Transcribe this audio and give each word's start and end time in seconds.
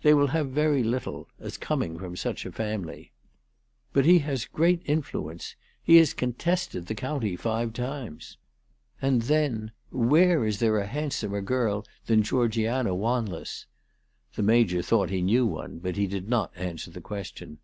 They 0.00 0.14
will 0.14 0.28
have 0.28 0.48
very 0.48 0.82
little, 0.82 1.28
as 1.38 1.58
coming 1.58 1.98
from 1.98 2.16
such 2.16 2.46
a 2.46 2.52
family. 2.52 3.12
But 3.92 4.06
he 4.06 4.20
has 4.20 4.46
great 4.46 4.80
influence. 4.86 5.56
He 5.82 5.96
has 5.98 6.14
contested 6.14 6.86
the 6.86 6.94
Z: 6.94 7.00
338 7.00 7.28
ALICE 7.28 7.36
DUGDALE. 7.36 7.66
Bounty 7.66 7.66
five 7.66 7.84
times. 8.14 8.36
And 9.02 9.22
then 9.28 9.72
where 9.90 10.46
is 10.46 10.58
there 10.58 10.78
a 10.78 10.86
hand 10.86 11.12
somer 11.12 11.42
girl 11.42 11.84
than 12.06 12.22
Georgiana 12.22 12.94
Wanless?" 12.94 13.66
The 14.36 14.42
Major 14.42 14.80
thought 14.80 15.10
that 15.10 15.14
he 15.16 15.20
knew 15.20 15.44
one, 15.46 15.82
hut 15.84 15.94
did 15.96 16.30
not 16.30 16.52
answer 16.56 16.90
the 16.90 17.02
question. 17.02 17.58